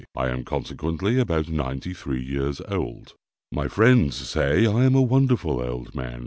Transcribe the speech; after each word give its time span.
I 0.15 0.29
am 0.29 0.43
consequently 0.45 1.19
about 1.19 1.47
ninety 1.47 1.93
three 1.93 2.23
years 2.25 2.59
old. 2.67 3.13
My 3.51 3.67
friends 3.67 4.15
say 4.15 4.65
I 4.65 4.85
am 4.85 4.95
a 4.95 5.01
wonderful 5.03 5.61
old 5.61 5.93
man. 5.93 6.19